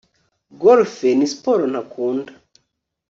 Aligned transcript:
Golf 0.61 0.93
ni 1.19 1.27
siporo 1.33 1.63
ntakunda 1.71 2.31